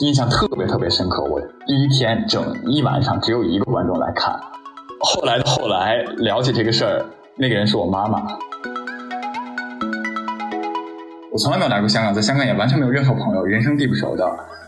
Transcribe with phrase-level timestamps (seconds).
[0.00, 1.22] 印象特别特别深刻。
[1.22, 4.34] 我第一天整一晚上只有一个观众来看，
[5.00, 7.04] 后来后来了解这个事儿，
[7.36, 8.22] 那个人是我妈妈。
[11.30, 14.24] 我从来没有来过香港，在香港也完全没有任何朋友，人生地不熟的。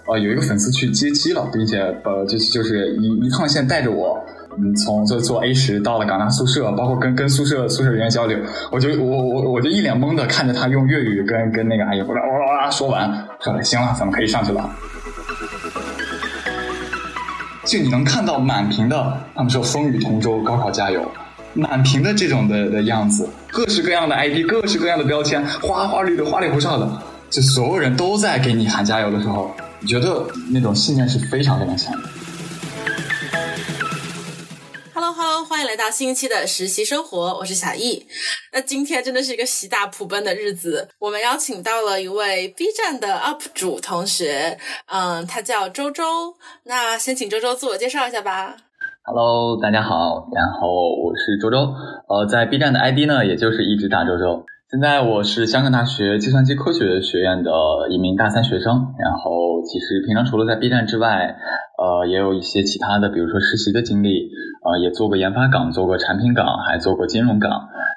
[0.06, 4.22] 呃，有一个粉丝去接机了，并且呃，就是就是一一趟线带着我，
[4.58, 8.38] 嗯，从就坐 A 十到了港大宿舍，包括跟跟宿舍宿舍人员交流，
[8.70, 14.68] 我就我我我就一脸懵的看着他用粤语跟跟那个阿姨哇哇哇说完，说行了，咱们可以上去了。
[17.64, 21.10] 就你能看到满屏的，他们说风雨同舟，高考加油。
[21.54, 26.90] 满屏的这种的的样子，各式各样的 ID，各式各样的标签，花花绿的、花里胡哨的，
[27.28, 32.08] 就所有人都在给你喊加油的时候，你觉得那种信念是非常非常强的。
[35.02, 38.06] Hello Hello，欢迎来到新一期的实习生活，我是小易。
[38.52, 44.56] 那今天真的是一个喜大普奔的日子，我们邀请到了一位 B 站的 UP 主同学，
[44.86, 46.04] 嗯，他叫周周。
[46.66, 48.54] 那先请周周自我介绍一下吧。
[49.02, 51.74] Hello，大家好，然后我是周周，
[52.08, 54.44] 呃，在 B 站的 ID 呢，也就是一直打周周。
[54.70, 57.50] 现在我是香港大学计算机科学学院的
[57.90, 61.34] 一名大三学生，然后其实平常除了在 B 站之外，
[61.76, 64.30] 呃，也有一些其他的，比如说实习的经历，
[64.64, 67.50] 呃，也做过研发岗，做过产品岗，还做过金融岗，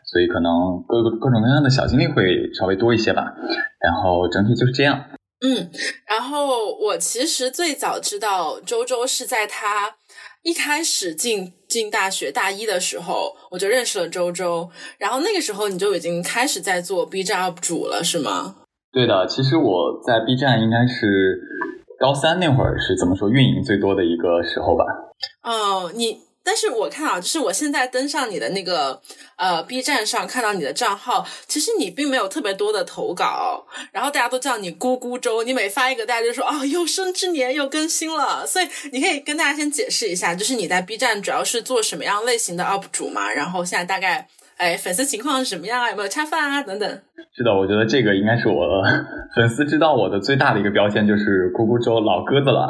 [0.06, 3.34] 所以可能各个各种各样的小经历会稍微多一些吧。
[3.80, 5.06] 然后整体就是这样。
[5.46, 5.70] 嗯，
[6.08, 9.96] 然后我其实最早知道周周是在他。
[10.44, 18.54] 一开始进进大学大一的时候，我就认识了周周，然后那个时候你就已经开始在做 B 站 UP 主了，是吗？
[18.92, 21.42] 对的，其实我在 B 站应该是
[22.00, 24.86] 高三那会儿是怎么说运营最多的一个时候吧。
[25.42, 26.20] 哦，你。
[26.46, 29.02] 但是我看啊，就是我现在登上你的那个
[29.36, 44.28] 呃 B 站上看到你的账号，其实你并没有特别多的投稿，然后大家都叫你咕咕周，你每发一个，大家就说啊有生之年又更新了，所以你可以跟大家先解释一下，就是你在 B 站主要是做什么样类型的 UP 主嘛，然后现在大概。
[44.58, 45.90] 哎，粉丝情况是什么样啊？
[45.90, 46.62] 有没有恰饭啊？
[46.62, 47.02] 等等。
[47.36, 48.82] 是的，我觉得这个应该是我
[49.36, 52.70] 粉丝知道我的最大的一个标签，就是咕咕周老鸽子了。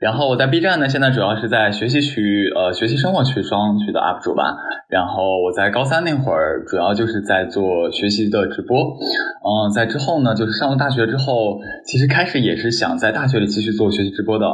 [0.00, 4.56] 然后我在 B 站呢，现在主要是在学习区、呃学习生活区双区的 UP 主吧。
[4.88, 8.76] 然后我在高三那会儿，主要就是在做学习的直播。
[8.78, 14.46] 嗯，在之后呢，就是上了大学之后，其实开始也是想在大学里继续做学习直播的。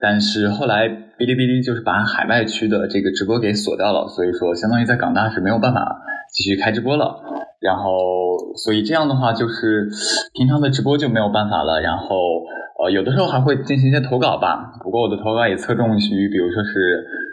[0.00, 5.96] 但是后来哔哩哔哩就是把海外区的这个直播给锁掉了，所以说相当于在港大是没有办法
[6.32, 7.23] 继续开直播了。
[7.64, 9.88] 然后所以这样的话就是
[10.34, 11.80] 平常的直播就没有办法了。
[11.80, 12.44] 然后
[12.78, 16.72] 呃有的时候还会进行一些投稿吧，不过我的投稿也侧重于比如说是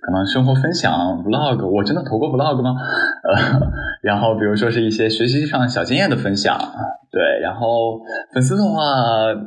[0.05, 0.93] 可能生活分享
[1.25, 2.75] vlog，我真的投过 vlog 吗？
[3.23, 3.59] 呃，
[4.01, 6.57] 然后比如说是一些学习上小经验的分享，
[7.11, 7.21] 对。
[7.41, 7.99] 然后
[8.33, 8.81] 粉丝的话，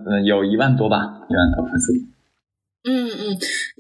[0.06, 0.98] 嗯，有一万多吧，
[1.30, 1.92] 一万多粉丝。
[2.86, 3.38] 嗯嗯，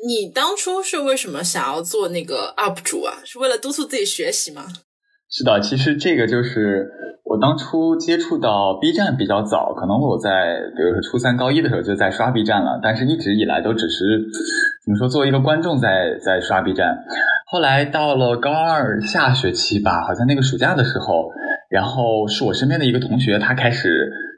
[0.08, 3.18] 你当初是为什么想要做那个 UP 主啊？
[3.24, 4.64] 是为了督促自己学习吗？
[5.30, 6.90] 是的，其实这个就是
[7.24, 14.22] 我当初接触到 B 站比较早，可能我在比如说初三高一的时候就在刷 B 站了，但是一直以来都只是
[14.84, 17.04] 怎么说，作为一个观众在在刷 B 站。
[17.46, 21.30] 后来到了高二下学期吧，好像那个暑假的时候，
[21.70, 23.88] 然后是我身边的一个同学，他开始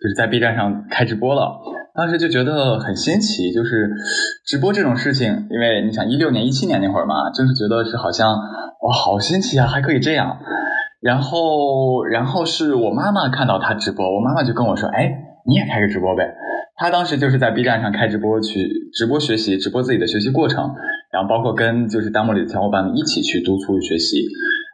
[0.03, 1.61] 就是在 B 站上开直播了。
[1.95, 3.91] 当时就觉得很新奇，就是
[4.47, 10.39] 直播这种事情，因为你想一六年、一七年那会儿嘛，就是觉得是好像哇，好新奇啊，还可以这样。
[11.07, 15.13] 然后，然后是我妈妈看到他直播，我妈妈就跟我说：“哎，
[15.47, 16.35] 你也开个直播呗。”
[16.75, 20.75] 他当时就是在 B 站上开直播去直播学习，直播自己的学习过程，
[21.13, 24.27] 然后包括跟就是弹幕里的小伙伴们一起去督促学习。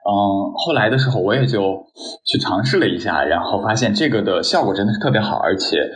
[0.09, 0.11] 嗯，
[0.57, 1.85] 后来的时候我也就
[2.25, 5.91] 去尝试了一下，然后发现这个的效果真的是特别好，而且。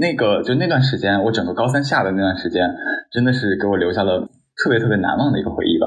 [0.00, 2.74] 那个就那段时间，我整个高三下的那段时间，
[3.12, 5.83] 真的是给我留下了特别特别难忘的一个回忆吧。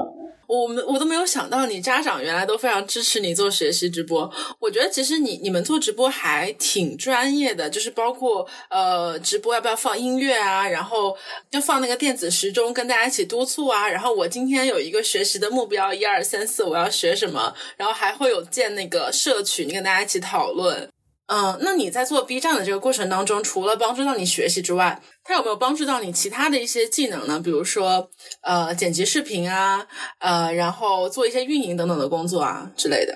[0.48, 4.32] 我们我都没有想到，你家长原来都非常支持你做学习直播。
[4.58, 11.14] 我觉得其实你你们做直播还挺专业的，就是包括呃直播要不要放音乐啊，然后
[11.50, 13.86] 要放那个电子时钟跟大家一起督促啊。
[13.86, 20.88] 然后我今天有一个学习的目标，一二三四，我要学什么，然后还会有建那个社群跟大家一起讨论。
[21.28, 27.38] 嗯，那你在做 B 站的这个过程当中，除了帮助到你学习之外，它有没有帮助到你其他的一些技能呢？
[27.38, 28.08] 比如说，
[28.42, 29.86] 呃，剪辑视频啊，
[30.20, 33.12] 呃，然后做一些运营等等的工作啊之类的。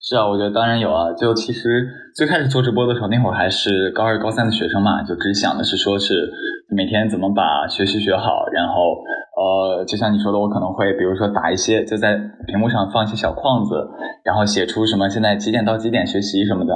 [0.00, 1.12] 是啊，我觉得当然有啊。
[1.12, 6.30] 就其实最开始做直播的时候，那会儿还是高二、高三的学生嘛，就只想的是说是
[6.74, 8.74] 每天怎么把学习学好，然后。
[9.40, 12.14] 呃，就像你说的，我可能会比如说打一些，就在
[12.46, 13.72] 屏幕上放一些小框子，
[14.22, 16.74] 然后写出什么现在几点到几点学习什么的。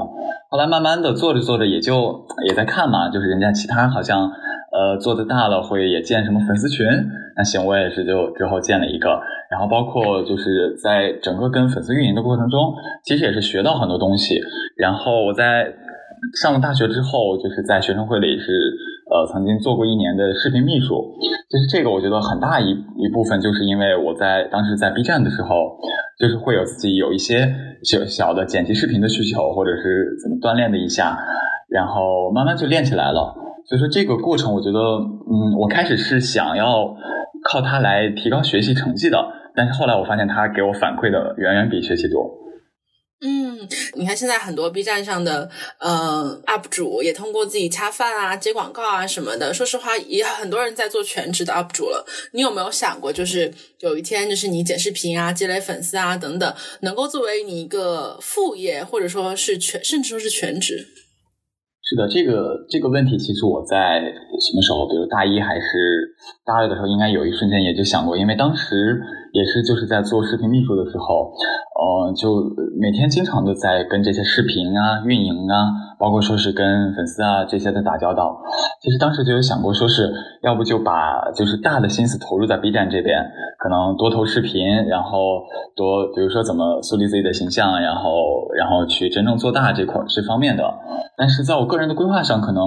[0.55, 4.31] 后来慢慢的做着做着，也就也在看嘛，就是人家其他好像
[4.71, 6.87] 呃，做的大了会也建什么粉丝群？
[7.37, 9.21] 那行，我也是就之后建了一个。
[9.51, 12.73] 然后包括就是在整个跟粉丝运营的过程中，
[13.03, 14.39] 其实也是学到很多东西。
[14.77, 15.75] 然后我在
[16.41, 18.47] 上了大学之后，就是在学生会里是
[19.11, 21.17] 呃曾经做过一年的视频秘书。
[21.51, 25.79] 就是这个，我觉得很大一一部分就是因为我在当时在 B 站的时候，
[26.19, 31.17] 就是会有自己有一些小小的剪辑视频的需求，或者是怎么锻炼的一下，
[31.69, 33.35] 然后慢慢就练起来了。
[33.67, 36.97] 所以说这个过程，我觉得，嗯，我开始是想要
[37.45, 39.19] 靠它来提高学习成绩的，
[39.55, 42.44] 但是后来我发现它给我反馈的远远比学习多。
[43.95, 52.05] 你看现在很多 B 站上的呃 UP 主也通过自己恰饭啊、接广告啊什么的，说实话也很多人在做全职的 UP 主了。
[52.33, 60.89] 你有没有想过，就是有一天，就是你剪视频啊、积累粉丝啊等等，能够作为你一个副业，或者说是全，甚至说是全职？
[61.87, 65.69] 是的，这个这个问题，其实我在什么时候，比如大一还是
[66.43, 68.97] 大二的时候，应该有一瞬间也就想过，因为当时
[69.35, 71.31] 也是就是在做视频秘书的时候，
[71.85, 72.41] 呃，就
[72.81, 78.41] 每天经常的在跟这些视频啊、运营啊，包括说是跟粉丝啊这些的打交道。
[78.81, 80.11] 其实当时就有想过，说是
[80.43, 83.23] 要不就把就是大的心思投入在 B 站这边，
[83.59, 85.43] 可能多投视频，然后
[85.77, 90.65] 多比如说怎么树立自己的形象，然后然后去真正做大这块这方面的。
[91.17, 92.65] 但是在我个人的规划上，可能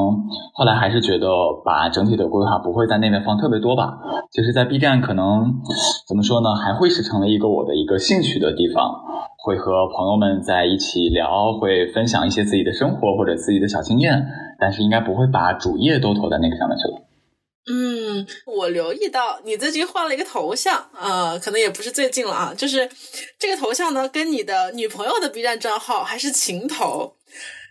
[0.53, 1.27] 后来还是觉得
[1.65, 3.97] 把整体的规划不会在那边放特别多吧。
[4.31, 5.55] 就是在 B 站，可能
[6.07, 9.03] 怎么说呢，还会是成为一个我的一个兴趣的地方，
[9.37, 14.25] 会和朋友们在一起聊，会分享一些自己的生活或者自己的小经验。
[14.59, 17.03] 但是应该不会把主业都投在那个上面去了。
[17.69, 22.89] 嗯，我留意到你最近换了一个头像，呃，可能也不是最近了啊，就是
[23.37, 27.13] 这个头像呢，跟你的女朋友的 B 站账号还是情头。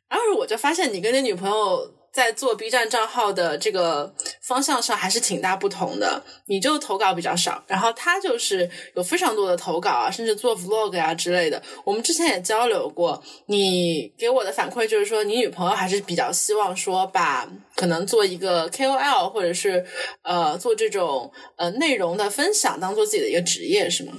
[0.08, 4.10] 然后我就发现你跟你女朋友在做 B 站账号的这个
[4.40, 6.22] 方向上还是挺大不同的。
[6.46, 11.62] 你就投稿比较少，然后他就是有非常多的投稿啊，甚至做 vlog 啊之类的。
[11.84, 19.84] 我们之前也交流过，你给我的反馈就是说，你女朋友还是比较希望说把可能做一个 KOL 或者是
[20.22, 24.12] 呃做这种呃内容的分享当做自己的一个职业，是吗？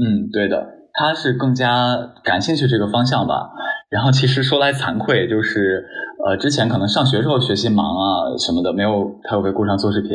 [0.00, 3.50] 嗯，对的，他是更加感兴趣这个方向吧。
[3.90, 5.84] 然后其实说来惭愧，就是
[6.26, 10.10] 呃，之前可能上学时候学习忙啊什么的，没有特别顾上做视频。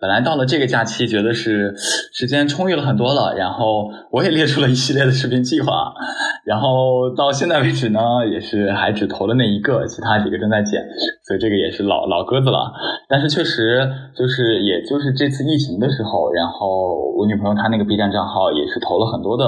[0.00, 1.72] 本来到了这个假期，觉得是
[2.12, 5.94] 时间充裕了很多了，然后我也列出了一系列的视频计划。
[6.44, 8.00] 然后到现在为止呢，
[8.30, 10.82] 也是还只投了那一个，其他几个正在剪，
[11.26, 12.72] 所以这个也是老老鸽子了。
[13.08, 19.46] 但是确实就是，也就是这次疫情的时候，然后我女朋友她那个 B 站账号也是投了很多的，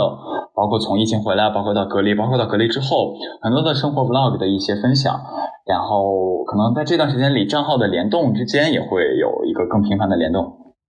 [0.55, 5.19] 包括从疫情回来，包括到隔离，包括到隔离之后，很多的生活 Vlog 的一些分享。
[5.67, 10.45] 然后可能在这段时间里，账号的联动之间也会有一个更频繁的联动。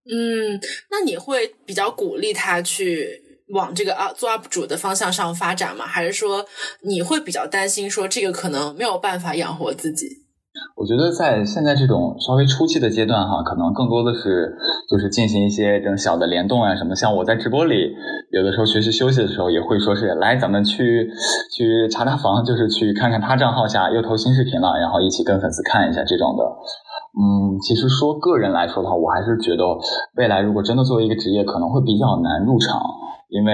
[0.06, 0.60] 嗯，
[0.92, 3.24] 那你会比较鼓励他去？
[3.54, 5.86] 往这个啊做 UP 主的方向上发展吗？
[5.86, 6.46] 还是说
[6.82, 10.06] 你会比较担心说这个可能没有办法养活自己？
[10.76, 14.56] 我觉得在现在这种稍微初期的阶段哈，可能更多的是
[14.90, 16.96] 就是进行一些这种小的联动啊什么。
[16.96, 17.96] 像我在直播里，
[18.32, 21.10] 有的时候学习休息的时候，也会说是来咱们去
[21.56, 26.44] 去查查房，就是去看看他账号下又投新视频了，然后一起跟粉丝看一下这种的。
[27.18, 29.64] 嗯，其实说个人来说的话，我还是觉得
[30.16, 32.80] 未来如果真的作为一个职业，可能会比较难入场。
[33.30, 33.52] 因为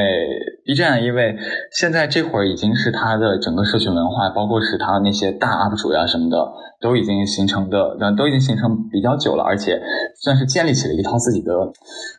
[0.63, 1.35] B 站，因为
[1.71, 6.37] 现在这会儿已经是它的整个社群文化，包括是它那些大 UP 主呀什么的，
[6.79, 9.81] 都已经形成的，都已经形成比较久了，而且
[10.21, 11.53] 算是建立起了一套自己的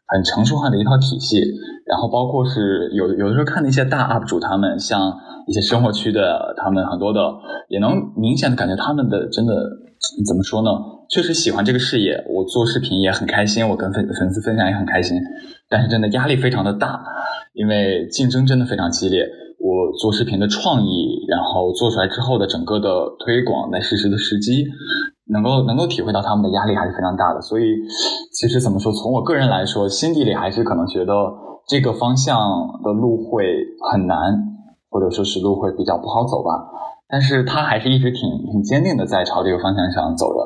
[0.08, 1.38] 很成熟化的一套体系。
[1.86, 5.14] 然后包括是有有的时候看那些大 UP 主，他们像
[5.46, 7.20] 一些生活区的，他们很多的
[7.68, 9.54] 也能明显的感觉他们的真的
[10.26, 10.70] 怎么说呢？
[11.14, 15.16] 确实喜欢这个事业，我做视频也很开心，我跟粉粉丝分享也很开心，
[15.70, 17.04] 但是真的压力非常的大。
[17.52, 19.22] 因为竞争真的非常激烈，
[19.60, 24.66] 我做视频的创意，然后做出来之后的整个的推广，在实时的时机，
[25.30, 27.40] 能够能够体会到他们的压力还是非常大的。
[27.40, 27.62] 所以，
[28.32, 31.14] 其实怎么说，从我个人来说，心底里还是可能觉得
[31.68, 32.36] 这个方向
[32.82, 33.46] 的路会
[33.92, 34.18] 很难，
[34.90, 36.50] 或者说是路会比较不好走吧。
[37.06, 40.40] 但是他还是一直挺挺坚定的在朝这个方向上走着，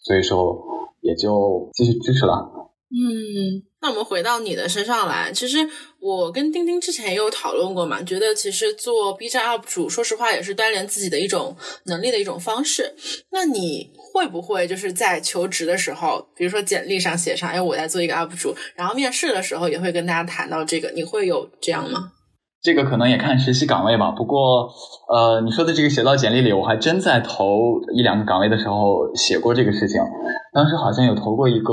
[0.00, 0.56] 所以说
[1.00, 2.54] 也就继续支持了。
[2.90, 5.30] 嗯，那我们回到你的身上来。
[5.30, 5.58] 其实
[6.00, 12.94] 我跟丁丁之前也有讨论过嘛，觉得其实做 B 站 UP 主，说实话也是锻炼自己的一种能力的一种方式。
[13.30, 22.12] 那你会不会就是在求职的时候，比如说简历上写上，哎，我在做一个 UP 主，然后面试的时候也会跟大家谈到这个，你会有这样吗？
[22.62, 24.10] 这个可能也看实习岗位吧。
[24.10, 24.68] 不过，
[25.08, 30.00] 呃，你说的这个写到简历里，我还真在投一两个岗位的时候写过这个事情。
[30.52, 31.72] 当时好像有投过一个。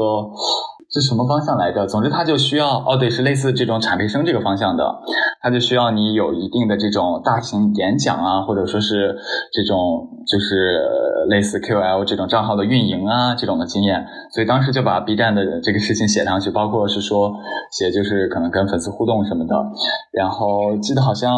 [1.01, 1.85] 是什么方向来着？
[1.85, 4.95] 总之，他就需要哦，对，是类似这种产培生这个方向的，
[5.41, 9.17] 他就需要你有一定的这种大型演讲啊，或者说是
[9.51, 10.79] 这种就是
[11.27, 14.05] 类似 QL 这种账号的运营啊这种的经验。
[14.31, 17.33] 所以当时就把 B 站的这个事情写上去，包括是说
[17.71, 19.55] 写就是可能跟粉丝互动什么的。
[20.11, 21.31] 然后记得好像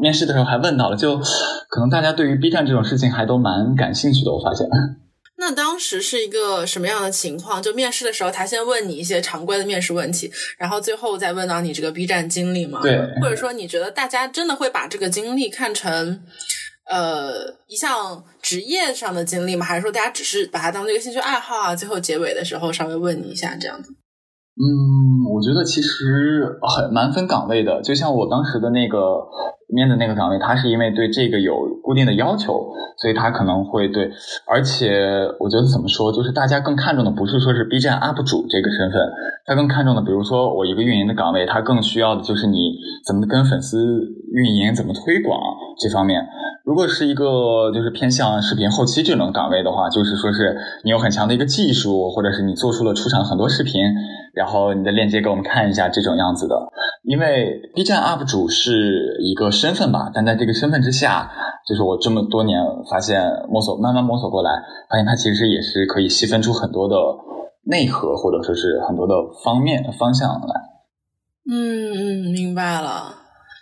[0.00, 1.18] 面试的时候还问到了，就
[1.68, 4.66] 可能大家对于 B 站这种事情还都蛮感兴趣的，我发现。
[5.46, 7.62] 那当时是一个什么样的情况？
[7.62, 12.80] 就面试的时候，他先问你一些常规的面试问题，然后最后再问到你这个 B 站经历吗？
[12.82, 12.98] 对。
[13.20, 16.24] 或者说，你觉得大家真的会把这个经历看成
[16.86, 19.66] 呃一项职业上的经历吗？
[19.66, 21.76] 还是说大家只是把它当做一个兴趣爱好啊？
[21.76, 23.94] 最后结尾的时候稍微问你一下这样子。
[24.54, 29.26] 嗯，我觉得其实很蛮分岗位的，就像我当时的那个
[29.68, 34.12] 面的那个岗位，他是因为对这个有固定的要求，所以他可能会对，
[34.46, 39.00] 而且我觉得怎么说，就是大家更看重的不是说是 B 站 UP 主这个身份，
[39.44, 43.82] 他更看重的，比如说我一个运营的岗位，他更需要的就是你怎么跟粉丝
[44.32, 45.36] 运营，怎么推广
[45.80, 46.24] 这方面。
[46.64, 53.82] 如果是一个就是偏向视频后期这种岗位的话，就是说是你有很强的一个技术，或者是你做出了出场很多视频，
[54.34, 56.56] 然后你的链接给我们看一下这种样子的。
[57.04, 61.30] 因为 B 站 UP 主是一个身份吧，但在这个身份之下，
[61.68, 62.58] 就是我这么多年
[62.90, 64.50] 发现摸索慢慢摸索过来，
[64.90, 66.96] 发现它其实也是可以细分出很多的
[67.64, 69.14] 内核，或者说是很多的
[69.44, 70.54] 方面方向来。
[71.50, 73.14] 嗯嗯，明白了。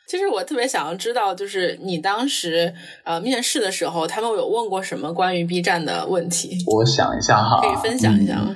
[0.08, 2.72] 其实我特别想要知道，就是你当时
[3.04, 6.58] 呃面试的时候，他们有问过什么关于 B 站的问题？
[6.66, 8.54] 我想一下哈，可以分享一下吗？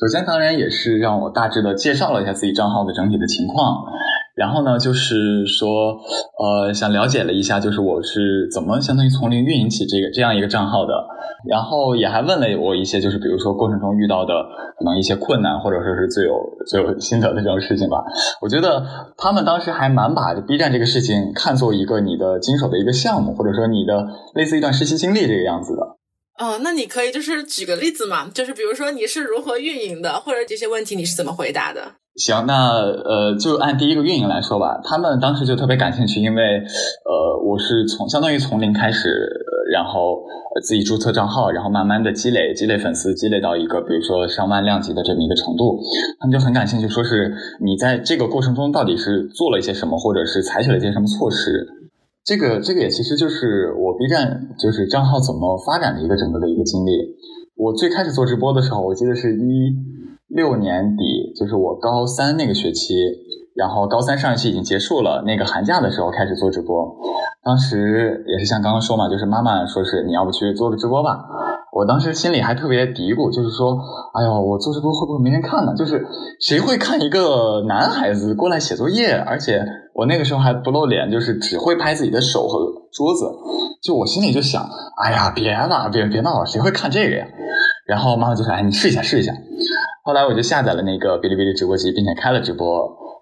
[0.00, 3.84] 首先，当然也是让我大致的介绍了一下自己账号的整体的情况。
[4.34, 6.00] 然后呢，就是说，
[6.38, 10.94] 呃，想了解了一下，就是我是怎么相当于从零运营起这个这样一个账号的。
[11.46, 14.32] 然后也还问了我一些，就是比如说过程中遇到的
[14.78, 16.32] 可能一些困难，或者说是最有
[16.66, 18.02] 最有心得的这种事情吧。
[18.40, 18.82] 我觉得
[19.18, 25.99] 他们当时还蛮把 B 站这个事情看作一个你的经手的一个项目，或者说你的类似一段实习经历这个样子的。
[26.40, 31.82] 哦，那你可以就是举个例子嘛，就是比如说你是如何运营的，或者这些问题你是怎么回答的？
[32.16, 34.80] 行，那呃，就按第一个运营来说吧。
[34.82, 36.42] 他们当时就特别感兴趣，因为
[37.04, 39.10] 呃，我是从相当于从零开始，
[39.70, 40.24] 然后
[40.62, 45.78] 自己注册账号，然后慢慢的积累积累粉丝，积累到一个比如说上万量级的这么一个程度。
[46.18, 47.32] 他们就很感兴趣，说是
[47.62, 51.68] 你在这个过程中到底是做了一些什么，或者是采取了一些什么措施。
[52.24, 56.92] 这个这个也其实就是我 B 站就是账号怎么发展的一个整个的一个经历。
[57.56, 59.74] 我最开始做直播的时候，我记得是一
[60.28, 62.94] 六年底，就是我高三那个学期，
[63.54, 66.96] 然后高三上学期已经结束了，那个寒假的时候开始做直播。
[67.42, 71.26] 当时也是像刚刚说嘛，就是妈妈说是你要不去做个直播吧。
[71.72, 73.78] 我当时心里还特别嘀咕，就是说，
[74.14, 75.74] 哎呦，我做直播会不会没人看呢？
[75.76, 76.04] 就是
[76.40, 79.12] 谁会看一个男孩子过来写作业？
[79.12, 82.58] 而且我那个时候还不露脸，就是只会拍自己的手和
[82.92, 83.30] 桌子。
[83.82, 84.68] 就我心里就想，
[85.02, 87.26] 哎呀，别了，别别闹了，谁会看这个呀？
[87.86, 89.32] 然后妈妈就说：“哎，你试一下，试一下。”
[90.02, 92.66] 后来我就下载了那个哔哩哔哩直播机，并且开了直播，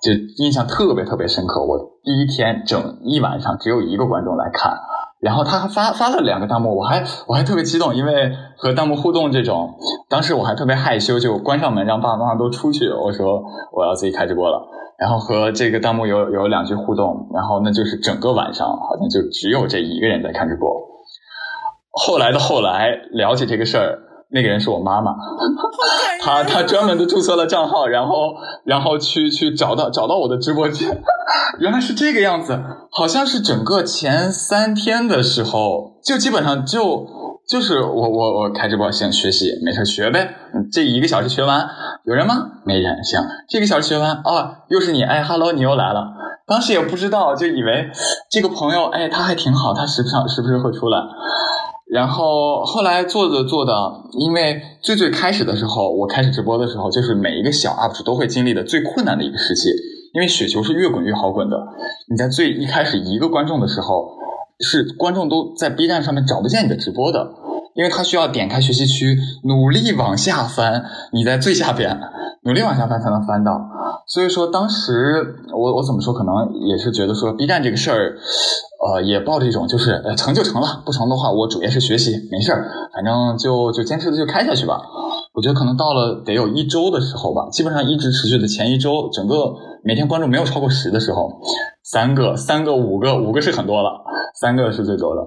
[0.03, 0.13] 就
[0.43, 1.65] 印象特别特别深刻。
[1.65, 4.73] 我第一天整一晚上只有一个观众来看，
[5.21, 9.75] 然后他还发发了两个弹幕，我还我还特别激动，因为和弹幕互动这种，
[10.09, 12.89] 当时我还特别害羞，就关上门让爸爸妈妈都出去。
[12.89, 20.71] 我说我要自己开直播了，然后和这个弹幕有有两句互动，然后那就是整个晚上好像就只有这一个人在看直播。
[21.91, 24.08] 后来的后来了解这个事儿。
[24.31, 25.13] 那个人是我妈妈，
[26.21, 31.03] 她她专门的注册了账号，然后然后去去找到找到我的直播间，
[31.61, 32.59] 原来是这个样子，
[32.91, 37.07] 好像是整个前三天的时候，就基本上就
[37.49, 40.35] 就是我我我开直播先学习，没事学呗，
[40.71, 41.67] 这一个小时学完
[42.05, 42.35] 有人吗？
[42.67, 46.07] 没人，行，这个小时学完哦，又是你，哎，hello，你又来了，
[46.47, 47.89] 当时也不知道，就以为
[48.31, 50.99] 这个朋友，哎，他还挺好，他时不常时不时会出来。
[51.91, 53.73] 然后后来做着做的，
[54.19, 59.71] 因为最最开始的时候，我开始直播的时候，就是每一个小 UP 主都会经历的最困难的一个时期，
[60.13, 61.57] 因为雪球是越滚越好滚的。
[62.11, 64.11] 你在最一开始一个观众的时候，
[64.61, 67.31] 是观众都在 B 站上面找不见你的直播的，
[67.75, 71.99] 因为他需要点开学习区，努力往下翻，你在最下边，
[72.43, 73.61] 努力往下翻才能翻到。
[74.07, 78.19] 所以说当时我我怎么说，可能也是觉得说 B 站这个事儿。
[78.81, 84.81] 呃，也抱着一种就是，呃，成就成了，不成的话，我主业是学习，没事儿，反正就就坚持的就开下去吧。
[85.35, 89.53] 我觉得可能到了得有一周的时候吧，基本上一直持续的前一周，整个
[89.83, 91.29] 每天关注没有超过十的时候，
[91.83, 93.91] 三个、三个、五个，五个是很多了，
[94.41, 95.23] 三个是最多的。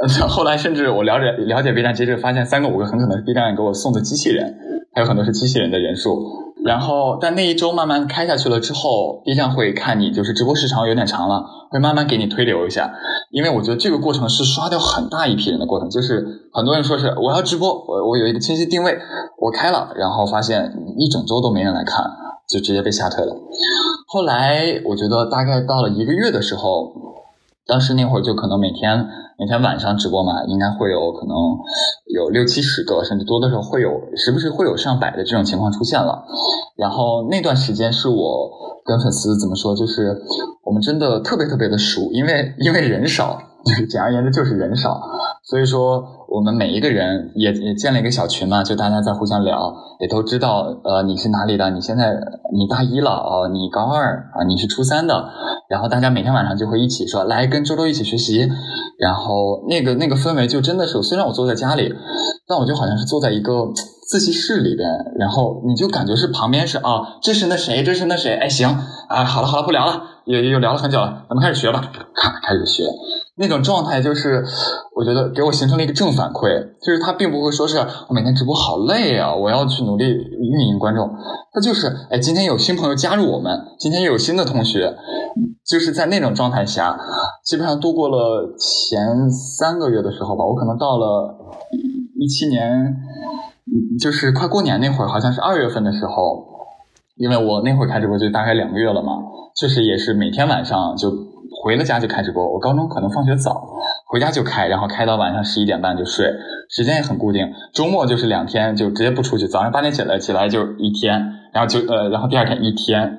[0.28, 4.56] 后来甚至我了解了解 B 站机制，发现三个、五个很可能是 B 站给我送的机器人，
[4.94, 6.18] 还有很多是机器人的人数。
[6.64, 12.92] 然后，但那一周慢慢开下去了之后，B 站会看你就是直播时长有点长了，会慢慢给你推流一下。
[13.30, 18.98] 因为我觉得这个过程是刷掉很大一批人的过程，就是很多人说是我要直播，我我有一个清晰定位，
[19.38, 22.04] 我开了，然后发现一整周都没人来看，
[22.48, 23.34] 就直接被吓退了。
[24.06, 26.92] 后来我觉得大概到了一个月的时候，
[27.66, 29.06] 当时那会儿就可能每天。
[29.40, 31.34] 每天晚上直播嘛，应该会有可能
[32.12, 36.26] 有六七十个，甚至多的时候会有，时不时会有上百的这种情况出现了。
[36.76, 38.50] 然后那段时间是我
[38.84, 40.14] 跟粉丝怎么说，就是
[40.62, 43.40] 我们真的特别特别的熟，因为因为人少，
[43.88, 45.00] 简而言之就是人少，
[45.42, 46.19] 所以说。
[46.30, 51.70] 我们每一个人也也建了一个小群嘛，就大家在互相聊，也都知道，呃，你是哪里的？
[51.70, 52.12] 你现在
[52.52, 55.28] 你大一了哦，你高二啊，你是初三的，
[55.68, 58.48] 然后大家每天晚上就会一起说，来跟周周一起学习，
[58.98, 61.92] 然后那个那个氛围就真的是，虽然我坐在家里，
[62.46, 63.72] 但我就好像是坐在一个
[64.08, 68.68] 自习室里边，然后你就感觉是旁边是啊，这是那谁，这是那谁，哎，行
[69.08, 72.84] 啊，好了好了，不聊了，也也聊了很久了，咱们开始学吧，咔开始学。
[73.40, 74.44] 那种状态就是，
[74.94, 77.78] 我觉得给我形成了一个正反馈，就是他并不会说是
[78.08, 81.08] 我每天直播好累啊，我要去努力运营观众，
[81.50, 84.94] 他就是哎，今天有新朋友加入我们，今天又有新的同学，
[85.66, 87.00] 就是在那种状态下，
[87.42, 91.34] 基本上度过了前三个月的时候吧，我可能到了
[92.20, 92.94] 一七年，
[93.98, 96.44] 就是快过年那会儿，好像是二月份的时候，
[97.16, 99.14] 因为我那会儿开直播就大概两个月了嘛，
[99.58, 101.29] 确实也是每天晚上就。
[101.62, 103.68] 回了家就开直播，我高中可能放学早，
[104.08, 106.26] 回家就开，然后开到晚上十一点半就睡，
[106.70, 107.52] 时间也很固定。
[107.74, 111.20] 周末就是两天就直接不出去，早上八点起来起来就一天，
[111.52, 113.18] 然后就呃，然后第二天一天，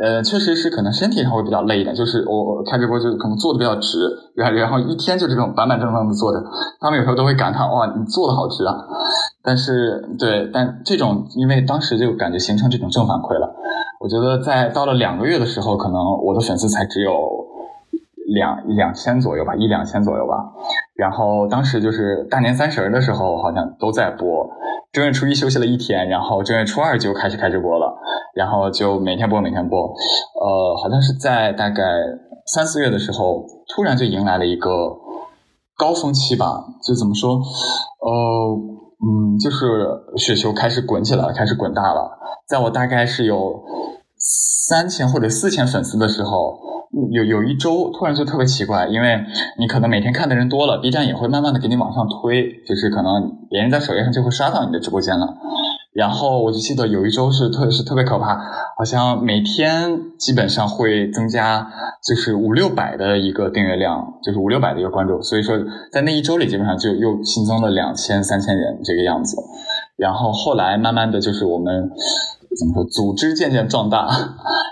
[0.00, 3.98] 呃，确实是可能身体上会比较累一点，就是我开直播就可能坐的比较直，
[4.36, 6.38] 然然后一天就这种板板正正的坐着，
[6.80, 8.74] 他们有时候都会感叹哇，你坐的好直啊。
[9.42, 13.52] 但是对，但这种因为当时就感觉形成这种正反馈了，
[13.98, 17.50] 我觉得在到了两个月的时候，可能我的粉丝才只有。
[18.32, 20.34] 两两千左右吧，一两千左右吧。
[20.96, 24.48] 然后当时就是大年三十的时候，好像都在播。
[24.92, 27.94] 正月初一休息了一天，然后正月初二就开始开直播了，
[28.34, 29.78] 然后就每天播，每天播。
[29.78, 31.82] 呃，好像是在大概
[32.46, 34.68] 三四月的时候，突然就迎来了一个
[35.78, 36.64] 高峰期吧。
[36.86, 37.36] 就怎么说？
[37.36, 38.54] 呃，
[39.00, 42.18] 嗯，就是雪球开始滚起来了，开始滚大了。
[42.46, 43.64] 在我大概是有
[44.22, 46.58] 三千或者四千粉丝的时候。
[47.10, 49.24] 有有一周突然就特别奇怪，因为
[49.58, 55.26] 你可能每天看的人多了，B 站也会慢慢的给你往上推，就是可能别人在首页上就会刷到你的直播间了。
[55.94, 58.38] 然后我就记得有一周是特是特别可怕，
[58.76, 61.66] 好像每天基本上会增加
[62.06, 65.58] 就是五六百的一个订阅量，就是五六百的一个关注，所以说
[65.90, 69.38] 在那一周里基本上就又新增了两千三千人这个样子。
[69.96, 71.90] 然后后来慢慢的就是我们。
[72.58, 72.84] 怎么说？
[72.84, 74.08] 组织渐渐壮大，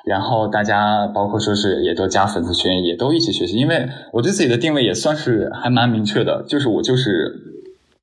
[0.05, 3.57] 然后大家包括说是也都加粉丝群，也都一起学习。
[3.57, 7.11] 因为我对自己的定位也算是还蛮明确的，就是我就是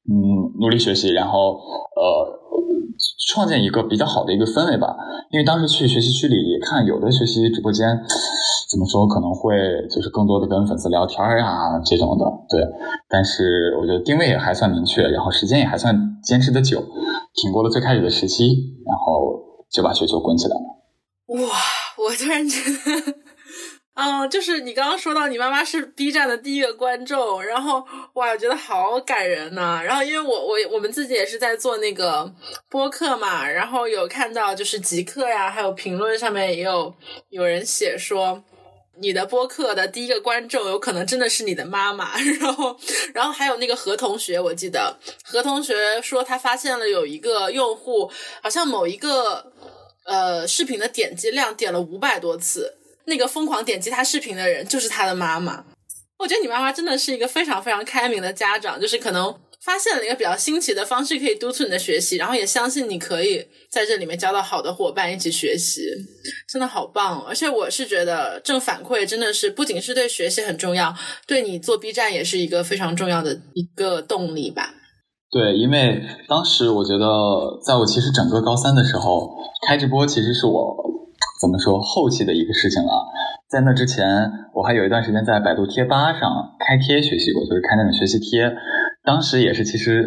[0.09, 1.59] 嗯努力学习，然后
[1.95, 2.39] 呃
[3.27, 4.95] 创建一个比较好的一个氛围吧。
[5.31, 7.87] 因为当时去学习区里也看有的学习直播间，
[8.71, 9.53] 怎么说可能会
[9.91, 12.65] 就是更多的跟粉丝聊天呀这种的，对。
[13.09, 16.83] 但是我觉得定位也还算明确，然后时间也还算坚持的久，
[17.35, 19.46] 挺过了最开始的时期，然后。
[19.71, 21.45] 就把雪球滚起来了。
[21.47, 21.57] 哇！
[21.97, 23.15] 我突然觉得，
[23.95, 29.81] 嗯，就是你刚刚说到你妈妈是 B 站的第一个观众，然后哇，我觉得好感人呐。
[29.83, 32.31] 然后因为我我我们自己也是在做那个
[32.69, 36.93] 播客嘛，然后有看到就是极客呀，还有评论上面也有
[37.29, 38.43] 有人写说。
[38.99, 42.77] 你的播客的第一个观众有可能真的是你的妈妈， 然后，
[43.13, 49.51] 然后还有那个何同学，我记得何同学说他发现了有一个用户，好像某一个
[50.03, 55.63] 呃视频的点击量点了五百多次，那个疯狂点击他视频的人就是他的妈妈。
[56.17, 59.35] 我觉得你妈妈真的是一个非常非常开明的家长，就是可能。
[59.63, 65.81] 发现了一个比较新奇的方式，可以督促你的学习，然后也相信你可以在这里面交到好的伙伴，一起学习，
[66.47, 67.21] 真的好棒！
[67.27, 70.95] 而且我是觉得正反馈真的是不仅是对学习很重要，
[71.27, 74.73] 对你做 B 站也是一个非常重要的一个动力吧。
[75.29, 79.35] 对，因为当时我觉得，在我其实整个高三的时候
[79.67, 80.77] 开直播，其实是我
[81.41, 83.05] 怎么说后期的一个事情了。
[83.49, 84.05] 在那之前，
[84.53, 88.47] 我还有一段时间在百度贴吧上开贴学习过，就是开那种学习贴。
[89.07, 90.03] 当时也是，其实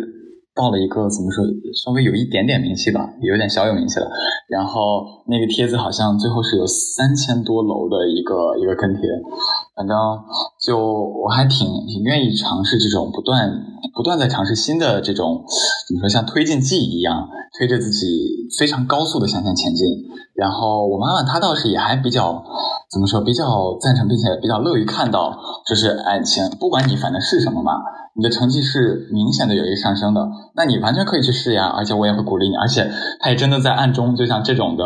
[0.55, 4.11] 报了一个怎么说，稍微有一点点名气吧，有点小有名气了。
[4.47, 9.09] 然后那个帖子好像最后是有三千多楼的一个一个跟帖，
[9.75, 9.97] 反正
[10.61, 13.49] 就我还挺挺愿意尝试这种不断
[13.95, 15.47] 不断在尝试新的这种
[15.89, 18.07] 怎么说，像推进剂一样推着自己
[18.59, 19.87] 非常高速的向前前进。
[20.35, 22.45] 然后我妈妈她倒是也还比较
[22.91, 27.73] 怎么说，比较赞成并且比较乐于看到，就是哎，钱不管你反正是什么嘛，
[28.17, 34.41] 你的成绩是明显的有一个上升的，那你完全可以去试呀，而且我也会鼓励你，而且他也真的在暗中就像。
[34.43, 34.85] 这种的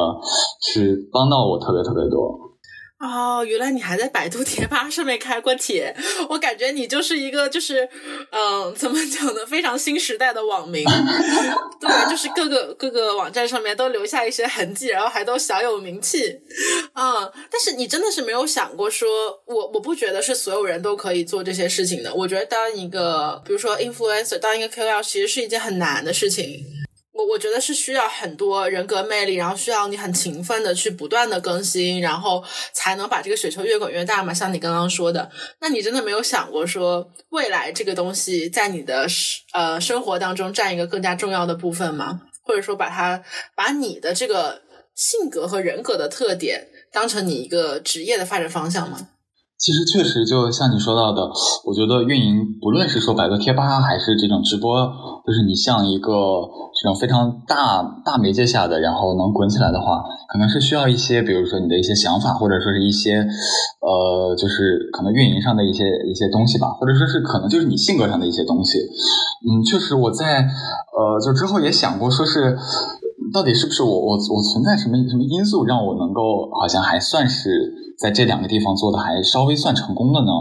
[0.61, 2.54] 是帮到我特别特别多。
[3.01, 5.95] 哦，原来你还在百度贴吧上面开过帖，
[6.29, 7.87] 我感觉你就是一个就是，
[8.31, 9.45] 嗯，怎么讲呢？
[9.47, 10.85] 非常新时代的网民，
[11.81, 16.41] 对，就是各个各个网站上面都留下一些痕迹，然后还都小有名气，
[16.95, 17.31] 嗯。
[17.51, 19.09] 但是你真的是没有想过说，
[19.47, 22.15] 我我不觉得是所有人都可以做这些事情的。
[22.15, 26.65] 我觉得当一个，比如说 influencer，当一个 KOL，其实是一件很难的事情。
[27.15, 34.35] 我我觉得是需要很多人格魅力，然后需要你很勤奋的去不断的更新，然后才能把这个雪球越滚越大嘛。
[34.35, 39.07] 像你刚刚说的，那你真的没有想过说未来这个东西在你的
[39.53, 42.23] 呃生活当中占一个更加重要的部分吗？
[42.43, 43.23] 或者说把它
[43.55, 44.63] 把你的这个
[44.97, 49.11] 性格和人格的特点当成你一个职业的发展方向吗？
[49.57, 51.23] 其实确实，就像你说到的，
[51.65, 54.93] 我觉得运营不论是说百度贴吧还是这种直播，
[55.27, 56.11] 就是你像一个
[56.83, 63.17] 这种非常大大媒介下的，然后能滚起来的话，可能是需要一些，比如说你的一些想法，或者说是一些
[63.81, 68.79] 呃，就是可能运营上的一些一些东西吧，或者说是可能就是你性格上的一些东西。
[69.49, 72.59] 嗯，确实我在呃，就之后也想过，说是
[73.33, 77.84] 到底是不是我我我存在什么什么因素让我能够好像还算是。
[77.99, 80.33] 在这两个地方做的还稍微算成功了呢，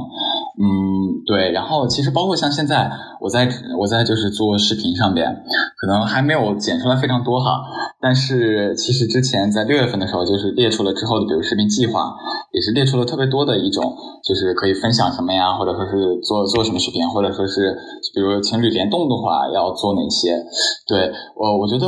[0.59, 1.51] 嗯，对。
[1.51, 3.47] 然后其实包括像现在我在
[3.79, 5.43] 我在就是做视频上边，
[5.77, 7.63] 可能还没有剪出来非常多哈。
[8.01, 12.13] 但是其实之前在六月份的时候，就是列出了之后的比如视频计划，
[12.51, 13.95] 也是列出了特别多的一种，
[14.27, 17.77] 就是可以分享什么呀，或者说是做做什么视频，或者说是
[18.13, 20.43] 比如情侣联动的话要做哪些。
[20.85, 21.87] 对我我觉得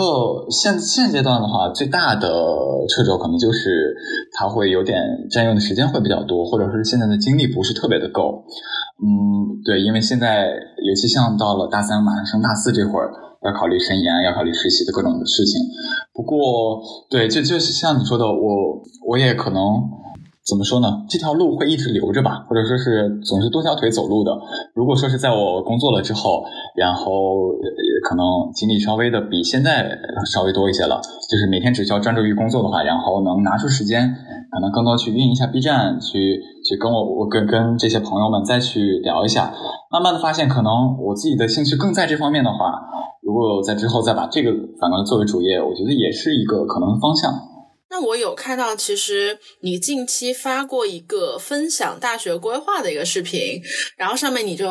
[0.49, 2.29] 现现阶段的话，最大的
[2.87, 3.93] 掣肘可能就是
[4.31, 5.65] 它会有点占用的。
[5.65, 8.45] 时间会比较多，或者说是现在的精力不是特别的够。
[9.03, 10.47] 嗯，对，因为现在
[10.85, 13.11] 尤其像到了大三，马上升大四这会儿，
[13.43, 15.61] 要考虑申研，要考虑实习的各种的事情。
[16.13, 19.61] 不过，对，就就是像你说的，我我也可能。
[20.47, 21.03] 怎么说呢？
[21.09, 24.31] 这条路会一直留着吧，或者说是总是多条腿走路的。
[24.75, 27.49] 如果说是在我工作了之后，然后
[28.07, 29.89] 可能精力稍微的比现在
[30.31, 34.15] 稍微多一些了，就是每天只需要专注于工作的话，然后能拿出时间，
[34.51, 39.53] 可能更多去运营一下 B 站，去去跟我我跟跟这些朋友们再去聊一下，
[39.91, 42.81] 慢慢的发现，可能我自己的兴趣更在这方面的话，
[43.21, 47.31] 如果在之后再把这个反过来作为主业，我觉得也是一个可能方向。
[47.91, 53.61] 那我有看到，其实你近期发过一个分享大学规划的一个视频，
[53.95, 54.65] 然后上面你就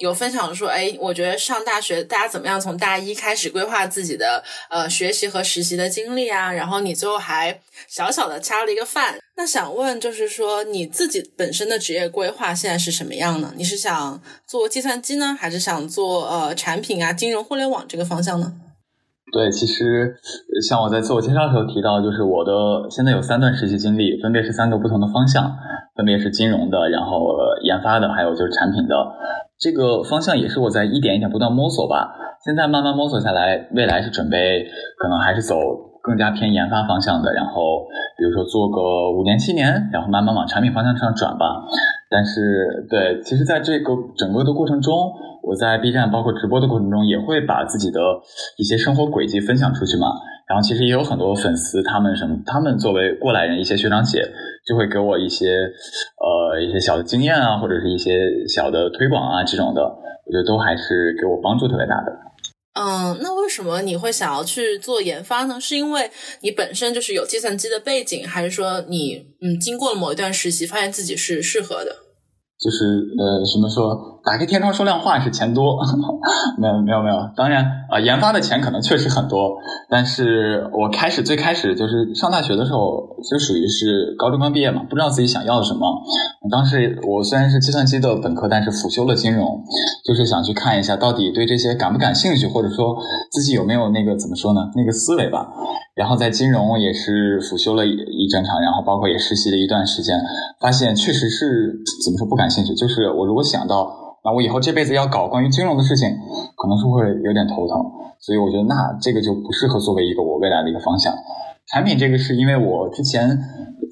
[0.00, 9.18] 有分享说，哎，我觉得上大学大家怎么样从大一开始规划自己的呃学习和实习的经历啊，然后你最后还小小的掐了一个饭。
[9.36, 13.52] 那想问就是说，你自己本身的职业规划现在是什么样呢？
[13.56, 18.54] 你是想做计算机呢，还是想做呃产品啊、金融、互联网这个方向呢？
[19.32, 20.16] 对，其实
[20.66, 25.54] 像我在自我介绍的时候提到，就是我的现在有三段实习经历，分别是三个不同的方向，
[25.94, 28.94] 分别是金融的，然后研发的，还有就是产品的。
[29.60, 32.16] 这个方向也是我在一点一点不断摸索吧。
[32.42, 35.54] 现在慢慢摸索下来，未来是准备可能还是走
[36.02, 37.84] 更加偏研发方向的，然后
[38.16, 41.44] 比如说做个五年七年，然后慢慢往产品方向上转吧。
[42.08, 48.00] 但是，对，其实在这个整个的过程中，我在 B 站包括直播的过程中，也会把自己的
[48.56, 50.08] 一些生活轨迹分享出去嘛。
[50.48, 54.22] 然后，其实也有很多粉丝，他们什么，他们作为过来人，一些学长姐
[54.70, 55.50] 就会给我一些
[56.22, 58.12] 呃一些小的经验啊，或者是一些
[58.46, 62.12] 小的推广啊这种的，我觉得都还是给我帮助特别大的。
[62.78, 65.60] 嗯，那为什么你会想要去做研发呢？
[65.60, 66.08] 是因为
[66.42, 71.90] 你本身就是有计算机的背景，还是说你嗯经过了某一段实习，发现自己是适合的？
[72.60, 72.84] 就是
[73.18, 75.78] 呃，什么说打开天窗说亮话是钱多，
[76.60, 79.56] 没有没有没有，当然啊，研发的钱可能确实很多，
[79.88, 85.80] 但是我开始最开始就是上大学的时候，就属于是高中刚毕业嘛，不知道自己想要什么。
[86.50, 89.62] 当时我虽然是计算机的本科，但是辅修了金融，
[90.04, 92.96] 就是想去看一下到底对这些感不感兴趣，或者说
[93.32, 95.48] 自己有没有那个怎么说呢，那个思维吧。
[95.94, 100.18] 然后在金融也是辅修了一一整场，然后包括也实习了一段时间，
[100.60, 102.74] 发现确实是怎么说不感兴趣。
[102.74, 103.90] 就是我如果想到
[104.24, 106.08] 那我以后这辈子要搞关于金融的事情，
[106.56, 107.76] 可能是会有点头疼。
[108.20, 111.12] 所以我觉得那这个就不适合作为一个我未来的一个方向。
[111.72, 113.38] 产品这个是因为我之前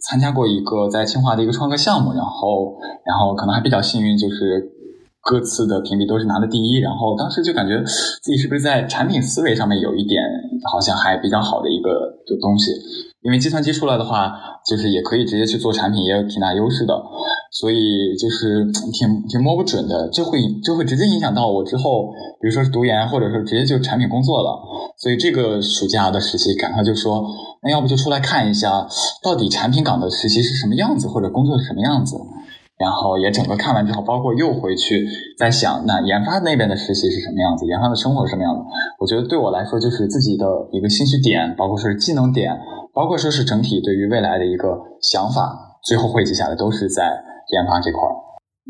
[0.03, 4.71] 参加过一个在清华的一个创客项目，然后然后可能还比较幸运，就是
[5.23, 10.23] 各次的评比都是拿的第一，然后当时就感觉自己是不是在产品思维上面有一点
[10.71, 11.91] 好像还比较好的一个
[12.27, 12.73] 的东西。
[13.23, 14.33] 因为计算机出来的话，
[14.67, 16.95] 就是也可以直接去做产品，也有挺大优势的，
[17.51, 24.59] 所以就是挺挺摸不准的，就会就会直接影响到我之后，比如说是读研，或者说直接就产品工作了。
[24.97, 27.25] 所以这个暑假的实习，赶快就说，
[27.63, 28.87] 那要不就出来看一下，
[29.23, 32.17] 到底产品岗的实习是什么样子，或者工作是什么样子。
[32.79, 35.05] 然后也整个看完之后，包括又回去
[35.37, 38.61] 在想，那研发那边的实习是什么样子，研发的生活是什么样子？
[39.01, 42.57] 我觉得对我来说，就是自己的一个兴趣点，包括说是技能点，
[42.95, 47.19] 包括说是整体对于未来的一个想法，最后汇集下来都是在
[47.51, 48.13] 研发这块儿。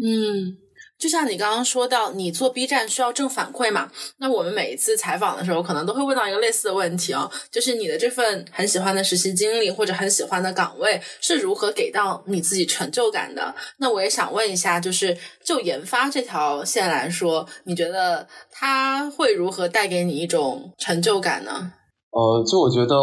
[0.02, 0.58] 嗯。
[0.98, 3.88] 就像你刚刚说到，你做 B 站需要正反馈嘛？
[4.16, 13.54] 那我们每一次采访的时候，可能都会问到一个类似的问题哦，就是你的这份很喜欢的实习经历或者很喜欢的岗位是如何给到你自己成就感的？
[13.76, 21.74] 那我也想问一下，就是就研发这条线来说，你觉得它会如何带给你一种成就感呢？
[22.10, 22.94] 呃，就我觉得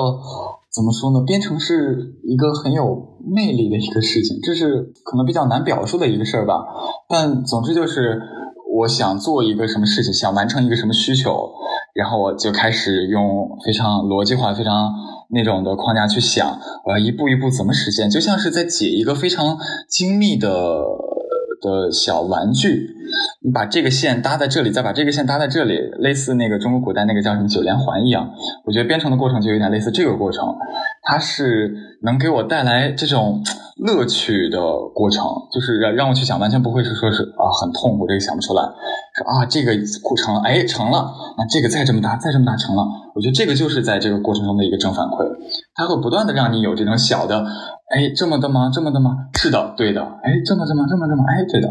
[0.74, 1.24] 怎么说呢？
[1.26, 6.66] 编程是一个很有魅力的一个事情，这是可能比较难表述的一个事儿吧。
[7.08, 8.22] 但总之就是，
[8.76, 11.52] 我想做一个什么事情，想完成一个什么需求，
[11.94, 14.92] 然后我就开始用非常逻辑化、非常
[15.30, 20.50] 那种的框架去想，我要一步一步怎么实现，就像是在解一个非常精密的
[21.62, 22.90] 的小玩具。
[23.42, 28.32] 你把这个线搭在这里，再把这个线搭在这里，类似那个中国古代那个叫什么九连环一样。
[28.66, 30.56] 我觉得编程的过程就有点类似这个过程，
[31.06, 33.44] 它是能给我带来这种
[33.78, 34.60] 乐趣的
[34.94, 42.84] 过程，就是让让我去想，完全不会是说是啊很痛苦，这个想不出来，说啊这个过程哎成了，那这个再这么大再这么大成了。
[43.14, 45.26] 我觉得这个就是在这个过程中的一个正反馈，
[45.76, 47.46] 它会不断的让你有这种小的
[47.94, 48.72] 哎这么的吗？
[48.74, 49.30] 这么的吗？
[49.36, 51.70] 是的，对的，哎这么这么这么这么哎对的。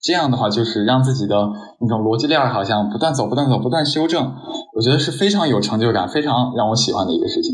[0.00, 1.34] 这样的话，就是让自己的
[1.80, 4.34] 那种逻辑链好像不断走、不断走、不断修正，
[4.74, 7.52] 我觉得是非常有成就感、非常让我喜欢的一个事情。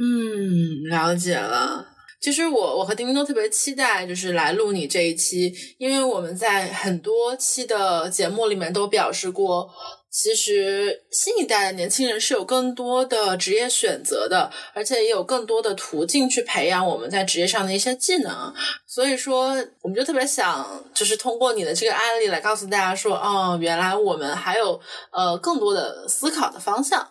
[0.00, 1.86] 嗯，了解了。
[2.20, 9.70] 其实我我和丁丁都特别期待，就是来录你这一期，因为我们在很多期的节目里面都表示过。
[10.12, 18.52] 其实新一代的年轻人是有更多的职业选择的，而且也有更多的途径去培养我们在职业上的一些技能。
[18.88, 24.80] 所以说，我们就特别想，就是通过你的这个案例来告诉大家说，哦，原来我们还有
[25.12, 27.08] 呃更多的思考的方向。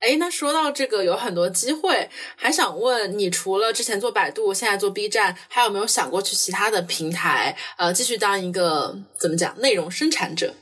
[0.00, 10.52] 哎，那说到这个有很多机会，还想问你，除了之前做百度，现在做 B 站，还有没有想过去其他的平台，呃，继续当一个怎么讲内容生产者？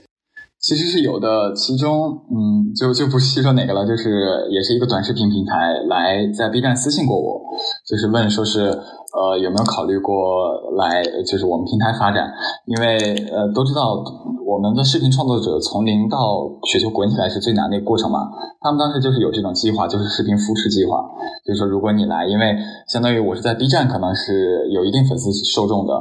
[0.61, 5.53] 其实是有的，其中，嗯，就就不细说哪个了，就是也是一个短视频平台
[5.91, 7.39] 来在 B 站私信过我，
[7.87, 8.79] 就是问说是。
[9.15, 12.35] 呃，有没有考虑过来就是我们平台发展？
[12.67, 12.99] 因为
[13.31, 14.03] 呃，都知道
[14.45, 16.19] 我们的视频创作者从零到
[16.67, 18.27] 雪球滚起来是最难的一个过程嘛。
[18.61, 20.99] 他们当时就是有这种计划，就是视频扶持计划，
[21.47, 22.57] 就是说如果你来，因为
[22.89, 25.95] 相当于我是在 B 站可能是有一定粉丝受众的，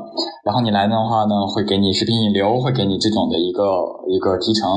[0.43, 3.63] 然后你来的话呢，会给你视频引流，会给你这种的一个
[4.07, 4.67] 一个提成，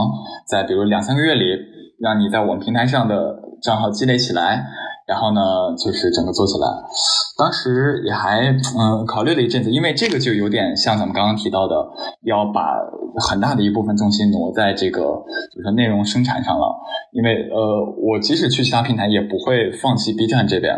[0.47, 1.57] 在比如两三个月里，
[2.01, 4.67] 让你在我们平台上的账号积累起来。
[5.07, 5.41] 然后呢，
[5.79, 6.67] 就是整个做起来，
[7.39, 11.75] 当时也还嗯考虑了一阵子，因为这个就有点像咱们刚刚提到的，
[12.23, 12.75] 要把
[13.29, 15.03] 很大的一部分重心挪在这个
[15.55, 16.67] 就是内容生产上了。
[17.13, 20.75] 因为呃，我即使去其他平台，也不会放弃 B 站这边。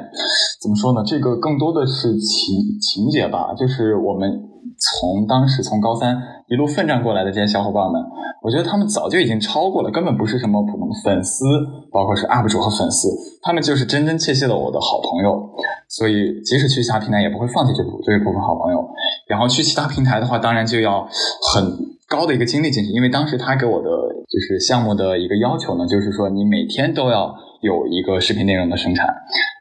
[0.60, 1.02] 怎么说呢？
[1.06, 4.44] 这个更多的是情情节吧，就是我们。
[4.80, 8.00] 从当时从高三一路奋战过来的这些小伙伴们，
[8.42, 11.44] 我觉得他们早就已经超过了，根本不是什么普通的粉丝，
[11.92, 13.08] 包括是 UP 主和粉丝，
[13.42, 15.50] 他们就是真真切切的我的好朋友。
[15.88, 18.88] 所以即使去其他平台，也不会放弃这部这一部分好朋友。
[19.26, 21.06] 然后去其他平台的话，当然就要
[21.52, 21.64] 很
[22.08, 23.88] 高的一个精力进去，因为当时他给我的
[24.28, 29.06] 就是项目的一个要求呢，就是说你每天都要有一个视频内容的生产，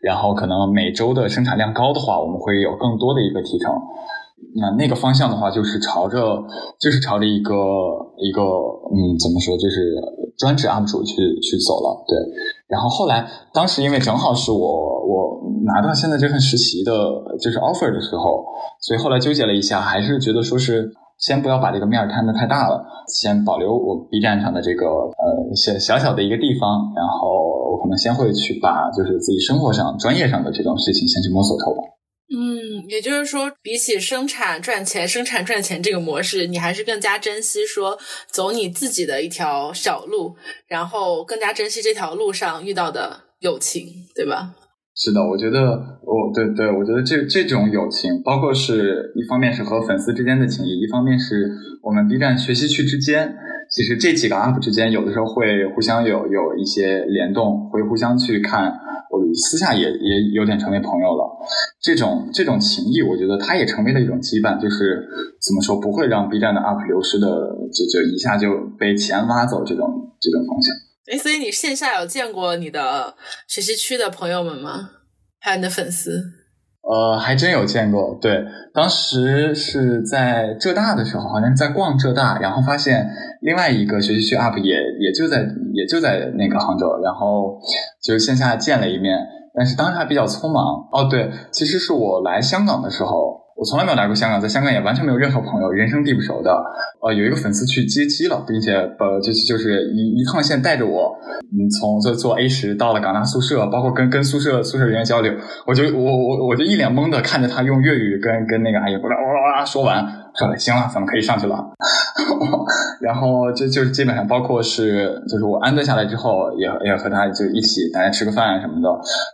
[0.02, 3.73] 然后可能每周的生产量高的话，我们会有更多的一个提成。
[4.56, 6.43] 那那个方向的话，就是朝着，
[6.80, 7.54] 就是朝着一个
[8.17, 9.95] 一个，嗯，怎么说，就是
[10.38, 12.17] 专职 UP 主去去走了，对。
[12.67, 14.58] 然后后来，当时因为正好是我
[15.06, 16.91] 我拿到现在这份实习的，
[17.39, 18.45] 就是 offer 的时候，
[18.82, 31.84] 所以后来纠结了一下，还是觉得说是先不要把这个面儿摊的太大了，先保留我 B 站上的这个呃小小小的一个地方，然后我可能先会去把就是自己生活上、专业上的这种事情先去摸索透吧。
[32.87, 37.97] 也就是说，比起生产赚钱、生产赚钱这个模式，你还是更加珍惜说
[38.31, 40.35] 走你自己的一条小路，
[40.67, 44.55] 然后更加珍惜这条路上遇到的友情，对吧？
[44.95, 51.49] 是的，我觉得，我对对，我觉得这这种友情，包括是一方面是和粉丝之间的情谊，一方面是
[51.83, 53.35] 我们 B 站学习区之间，
[53.69, 58.73] 其实这几个 UP 之间有的时候会互相有有一些联动，会互相去看。
[59.34, 61.23] 私下也也有点成为朋友了，
[61.82, 65.08] 这种这种情谊，我觉得它也成为了一种羁绊，就是
[65.39, 67.27] 怎么说不会让 B 站的 UP 流失的，
[67.71, 69.86] 就就一下就被钱挖走这种
[70.19, 70.75] 这种方向。
[71.12, 73.15] 哎，所以你线下有见过你的
[73.47, 74.89] 学习区的朋友们吗？
[75.39, 76.23] 还有你的粉丝？
[76.89, 78.17] 呃，还真有见过。
[78.21, 83.10] 对，当时是在浙大的时候，好像在逛浙大，然后发现
[83.41, 87.60] 另外一个学习区 UP 也也就在也就在那个杭州，然后
[88.02, 89.17] 就线下见了一面，
[89.54, 90.88] 但是当时还比较匆忙。
[90.91, 93.46] 哦，对，其实是我来香港的时候。
[93.57, 96.55] 我从来没有来过香港，在香港也完全没有任何朋友，人生地不熟的。
[97.01, 101.17] 呃，有一个粉丝去接机了，并且呃，就是就是一一趟线带着我，
[101.51, 105.33] 嗯，从坐坐 A 十到了港大宿舍，包括跟跟宿舍宿舍人员交流，
[105.65, 111.57] 我就我我我就一脸懵的看着他用粤语跟跟那个阿姨哇哇哇说完，说行了，咱们可以上去了。
[113.01, 118.89] 然后就就是基本上包括是就是我安顿下来之后，也也和他就一起大家吃个饭什么的。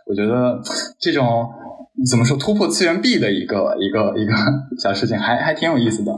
[0.06, 0.58] 我觉得
[0.98, 1.46] 这种。
[2.10, 4.32] 怎么说突破次元壁的一个一个一个
[4.82, 6.12] 小事情，还还挺有意思的。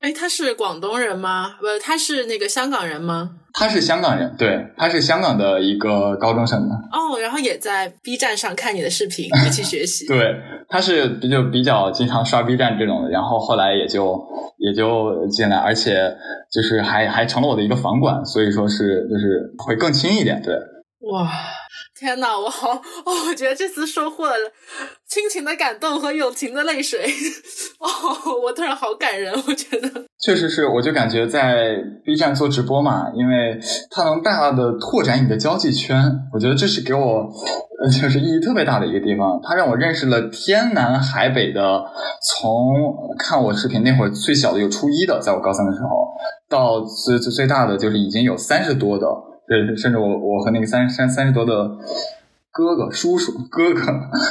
[0.00, 1.56] 哎，他是广东人吗？
[1.60, 3.32] 不，他是那个香港人吗？
[3.52, 6.74] 他是香港人，对，他是香港的一个高中生的。
[6.92, 10.06] 哦，然后也在 B 站上看你的视频， 一起学习。
[10.06, 10.34] 对，
[10.68, 14.18] 他是比较比较经常刷 B 站这种的，然后后来也就
[14.58, 16.16] 也就进来，而且
[16.50, 20.40] 就是还还成了我的一个房管，所以说是就是会更亲一点。
[20.42, 20.54] 对，
[21.12, 21.28] 哇。
[21.98, 23.12] 天呐，我好哦！
[23.28, 24.34] 我觉得这次收获了
[25.08, 27.04] 亲情的感动和友情的泪水
[27.78, 29.32] 哦，我突然好感人。
[29.46, 29.88] 我觉得
[30.20, 33.58] 确实是，我就感觉在 B 站做直播嘛，因为
[33.90, 36.02] 它能大大的拓展你的交际圈。
[36.32, 37.28] 我觉得这是给我
[38.00, 39.40] 就是意义特别大的一个地方。
[39.42, 41.84] 它让我认识了天南海北的，
[42.28, 42.74] 从
[43.18, 46.08] 看我视频那会儿最小的有初一的，在我高三的时候，
[46.48, 49.06] 到最最最大的就是已经有三十多的。
[49.50, 51.68] 对，甚至我我和那个三三三十多的
[52.52, 53.82] 哥哥、叔叔、哥哥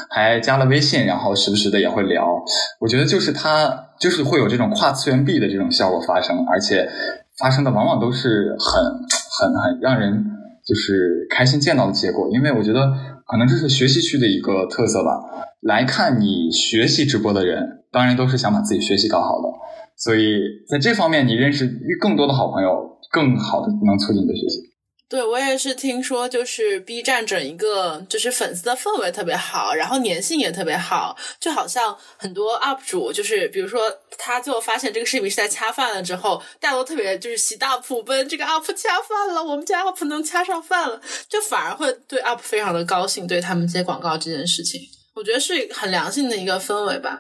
[0.10, 2.42] 还加了微信，然后时不时的也会聊。
[2.80, 6.90] 我觉得就是他，就是会有这种跨次元壁的这种效果发生，而且
[7.38, 10.24] 发生的往往都是很很很让人
[10.66, 12.30] 就是开心见到的结果。
[12.32, 12.90] 因为我觉得
[13.28, 15.20] 可能这是学习区的一个特色吧。
[15.60, 19.50] 来看你学习直播的人，当然都是想把自己学习搞好的，
[19.98, 24.70] 所以在这方面你认识更多的好朋友，更好的能促进你的学习。
[25.10, 33.82] 对，我也是听说，就是 B 站整一个就是粉丝的氛围特别好，然后粘性也特别好，就好像很多 UP 主，就是比如说
[34.20, 44.80] 他最后发现这个视频是在恰饭了之后，大家都特别就是喜大普奔，这个 UP 掐饭了，我们家 UP 能恰上饭了，就反而会对 UP 非常的高兴，对他们接广告这件事情，
[45.16, 47.20] 我觉得是很良性的一个氛围吧。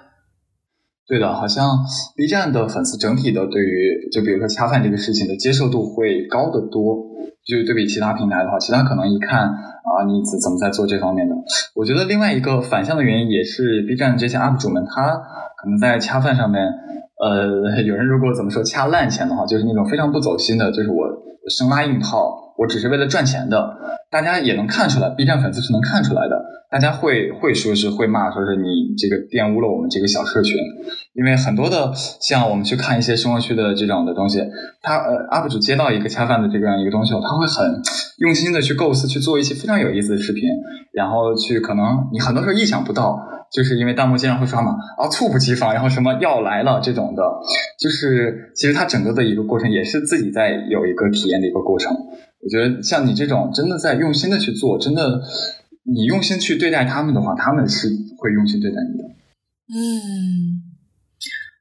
[1.09, 1.65] 对的，好像
[2.15, 7.09] B 站的粉丝整体的对于就比如说恰饭这个事情的接受度会高得多。
[7.49, 11.33] 就对比其他平台的话，其他可能一看啊，你怎怎么在做这方面的？
[11.73, 15.17] 我觉得另外一个反向的原因也是 B 站这些 UP 主们，他
[15.57, 16.61] 可能在恰饭上面，
[17.17, 21.07] 呃， 有人如果怎么说恰烂钱的话，就是那种非常不走心的，就是我
[21.49, 23.77] 生拉硬套，我只是为了赚钱的，
[24.11, 26.43] 大家也能看出来，B 站粉丝是能看出来的。
[26.69, 30.53] 大家会会说是会骂，说是你这个玷污了我们这个小社群，
[31.13, 31.91] 因为很多的
[32.21, 34.39] 像我们去看一些生活区的这种的东西，
[34.81, 37.81] 他呃 UP 主接到一个恰饭的这样一个东西，他会很
[38.19, 40.43] 用心的去构思，去做一些非常有意思的视频，
[40.93, 43.17] 然后去可能你很多时候意想不到，
[43.51, 47.23] 就是因为弹幕经常会刷嘛，啊猝不及防，然后什么要来了这种的，
[47.79, 51.97] 就是其实他整个的一个过程也是自己在有一个体验的一个过程。
[52.41, 55.21] 我觉得像你这种真的在用心的去做，真的。
[55.91, 59.03] 你用心去对待他们的话，他们是会用心对待你的。
[59.73, 60.61] 嗯，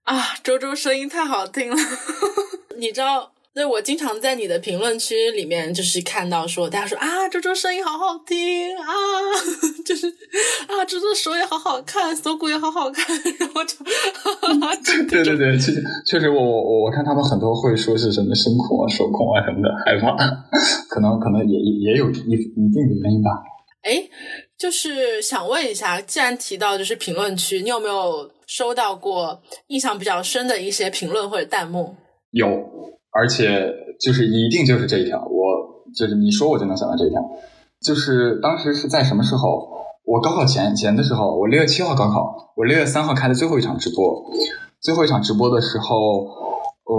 [0.02, 1.76] 啊，周周声音太好听了，
[2.78, 8.36] 你知道，那我经常在你的评论区里面就是看到说，大家说啊，周周声音好好听
[8.78, 8.86] 啊，
[9.84, 10.06] 就是
[10.68, 13.04] 啊，周周手也好好看，锁骨也好好看，
[13.40, 13.74] 然后就，
[15.10, 20.14] 对对对，确实确实，我我我看他们很多会说是什么声控啊、手控啊什么的，害怕，
[20.88, 23.30] 可能可能也也有一一定的原因吧。
[23.82, 24.08] 哎，
[24.56, 31.96] 就是想问一下，既然提到就是评论区，你有没有收到过印象比较深的一些评论或者弹幕？
[32.30, 32.46] 有，
[33.12, 37.20] 而且就是一定就是这一条，我就是你说我就能想到这一条，
[37.80, 39.76] 就是当时是在什么时候？
[40.10, 44.24] 我高考前前的时候，我六月七号高考，我六月三号开的最后一场直播，
[44.80, 45.96] 最后一场直播的时候，
[46.86, 46.96] 呃，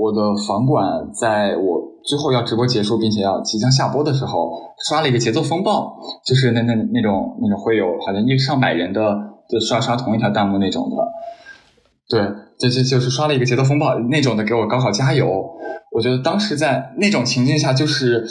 [0.00, 4.50] 我的房管在我最后要直播结束并且要即将下播的时候，
[4.88, 9.16] 刷了一个节奏风暴，就是那那那种那种会有好像一上百人的
[9.48, 10.96] 就刷刷同一条弹幕那种的，
[12.08, 12.20] 对，
[12.58, 15.44] 这这就是刷了一个节奏风暴那种的，给我高考加油。
[15.92, 18.26] 我觉得当时在那种情境下，就是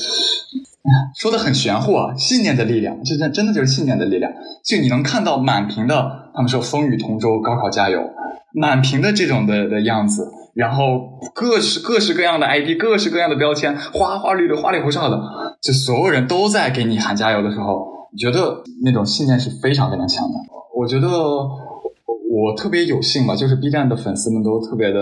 [1.17, 4.31] 说的很玄乎啊，信念的力量，这真真的就是信念的力量。
[4.63, 8.01] 就你能看到满屏的，他们说风雨同舟，高考加油，
[8.53, 15.19] 满屏的这种的的样子，然后各式各式各样的 ID，各式各样的标签，花花绿绿、花里胡哨的，
[15.61, 20.33] 就所有人都在给你喊加油的时候，你觉得那种信念是非常非常强的。
[20.77, 21.07] 我觉得
[22.35, 24.99] 我特别有幸吧，就是 B 站的粉丝们都特别的，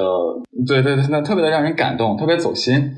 [0.68, 2.92] 对对对，那特别的让人感动，特别走心。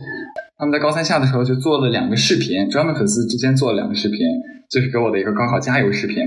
[0.57, 4.19] 他们在高三下的时候就做了两个视频，专门粉丝之间做了两个视频，
[4.69, 6.17] 就是给我的一个高考加油视频。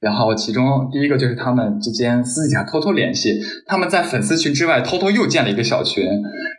[0.00, 6.04] 然后其中第一个就是他们之间私底下偷偷联系，他们在粉丝群之外偷偷又建了一个小群，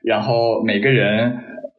[0.04, 1.34] 然后每个人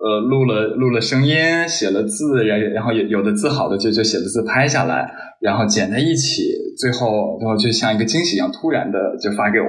[0.05, 1.34] 呃录了录了声音，
[1.66, 6.42] 写了字，然然后有有的字好的就就写了字拍下来，然后剪在一起，
[6.78, 9.66] 最后最后就像一个惊喜一样，突然的就发给我。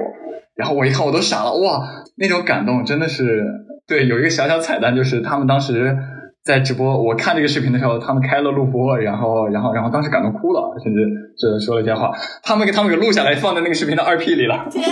[0.54, 3.42] 然后我一看我都傻了，哇，那种感动真的是。
[3.88, 5.96] 对，有一个小小彩蛋，就是他们当时
[6.42, 11.06] 在直播，我看这个视频的时候，他们开了录播，然后，然后，然后当时感动哭了，甚至
[11.38, 12.10] 这说了一些话，
[12.42, 14.66] 他们给他们给录下来，放在那个视频的二 P 里了。
[14.68, 14.82] 天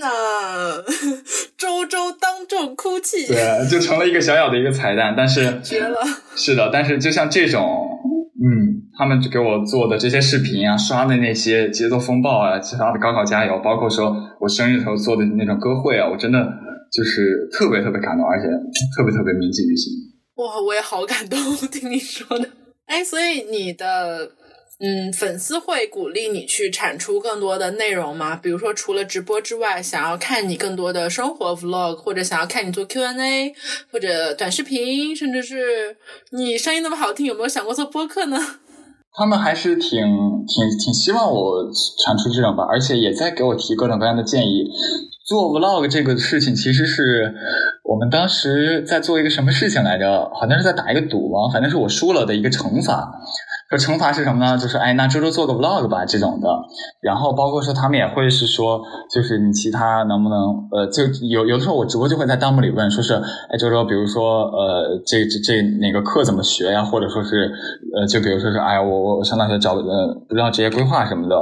[0.00, 0.06] 呐，
[1.62, 6.00] 周周当众哭泣，对，就成了一个小小的一个彩蛋，但是绝了，
[6.34, 7.62] 是的，但是就像这种，
[8.42, 16.38] 嗯，他们给我做的这些视频啊，刷的那些节奏风暴啊，其他的高考加油，包括说我生日时候做的那种歌会啊，我真的。
[16.92, 18.46] 就是特别特别感动，而且
[18.94, 19.90] 特别特别铭记于心。
[20.34, 21.38] 哇，我也好感动，
[21.68, 22.46] 听你说的。
[22.84, 24.30] 哎，所以你的
[24.84, 28.34] 嗯粉丝会鼓励你去产出更多的内容吗？
[28.34, 33.54] 比如说，除了直播之外，想要看你更多的生活 vlog，或者想要看你做 Q&A，
[33.92, 35.96] 或者短视频，甚至是
[36.32, 38.36] 你声音那么好听，有没有想过做播客呢？
[39.14, 40.00] 他们还是挺
[40.48, 41.70] 挺挺希望我
[42.04, 44.64] 产出这种吧，而且也在给我提各种各样的建议。
[45.24, 47.32] 做 vlog 这个事情，其实是
[47.84, 50.28] 我们当时在做一个什么事情来着？
[50.34, 53.12] 好像是在打一个赌啊，反正是我输了的一个惩罚。
[53.78, 54.58] 说惩罚是什么呢？
[54.58, 56.48] 就是哎，那周周做个 vlog 吧这种的。
[57.00, 66.84] 然后包括说他们也会是说，就是你其他能不能呃，就有有的时候我直播就会在弹幕里问，说是哎周周，比如说呃这这这哪个课怎么学呀？
[66.84, 67.50] 或者说是
[67.96, 71.36] 呃就比如说是哎我我上大学找呃不知道职业规划什么的，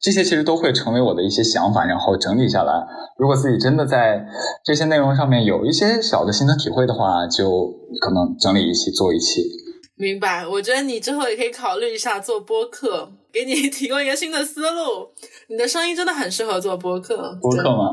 [0.00, 2.72] 这些其实都会成为我的一些想法，然后整理下来。
[3.18, 4.26] 如果自己真的在
[4.64, 9.42] 这些内容上面有一些小的心得体会的话，就可能整理一期做一期。
[9.96, 15.08] 明白，我觉得你之后也可以考虑一下做播客，给你 提供一个新的思路。
[15.48, 17.38] 你的声音真的很适合做播客。
[17.40, 17.92] 播客吗？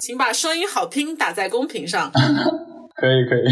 [0.00, 2.10] 请把声音好听打在公屏上。
[2.96, 3.44] 可以可以。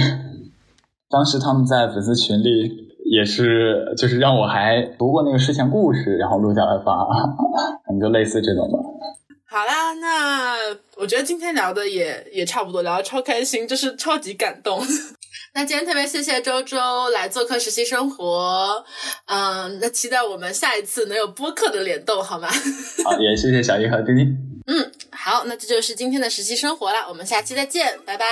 [1.08, 6.92] 当时他们在粉丝群里也是，就是让我还读过那个睡前故事，然后录下来发，
[7.86, 8.78] 可能就类似这种的。
[9.48, 10.56] 好啦，那
[10.96, 14.80] 我觉得今天聊的也也差不多，聊的超开心，就是超级感动。
[15.56, 18.84] 那今天特别谢谢周周来做客实习生活，
[19.24, 22.46] 嗯，那期待我们下一次能有播客的联动，好吗？
[23.02, 24.36] 好，也谢谢小易和丁丁。
[24.66, 28.26] 嗯，好，那这就是今天的实习生活了，我们下期再见，拜拜。